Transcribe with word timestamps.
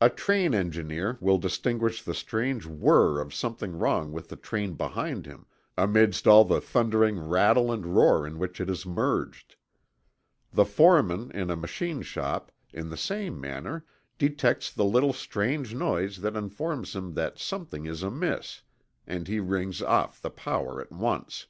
A 0.00 0.08
train 0.08 0.54
engineer 0.54 1.18
will 1.20 1.36
distinguish 1.36 2.00
the 2.00 2.14
strange 2.14 2.64
whir 2.64 3.20
of 3.20 3.34
something 3.34 3.78
wrong 3.78 4.10
with 4.10 4.30
the 4.30 4.36
train 4.36 4.72
behind 4.76 5.26
him, 5.26 5.44
amidst 5.76 6.26
all 6.26 6.42
the 6.46 6.58
thundering 6.58 7.18
rattle 7.20 7.70
and 7.70 7.84
roar 7.84 8.26
in 8.26 8.38
which 8.38 8.62
it 8.62 8.70
is 8.70 8.86
merged. 8.86 9.56
The 10.54 10.64
foreman 10.64 11.30
in 11.32 11.50
a 11.50 11.54
machine 11.56 12.00
shop 12.00 12.50
in 12.72 12.88
the 12.88 12.96
same 12.96 13.38
manner 13.38 13.84
detects 14.16 14.72
the 14.72 14.86
little 14.86 15.12
strange 15.12 15.74
noise 15.74 16.22
that 16.22 16.34
informs 16.34 16.96
him 16.96 17.12
that 17.12 17.38
something 17.38 17.84
is 17.84 18.02
amiss, 18.02 18.62
and 19.06 19.28
he 19.28 19.38
rings 19.38 19.82
off 19.82 20.18
the 20.18 20.30
power 20.30 20.80
at 20.80 20.90
once. 20.90 21.46